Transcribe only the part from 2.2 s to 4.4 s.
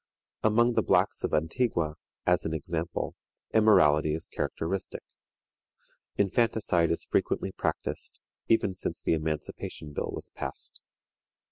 as an example, immorality is